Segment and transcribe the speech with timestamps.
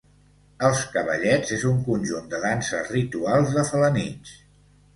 [0.69, 4.37] Els cavallets és un conjunt de danses rituals de Felanitx.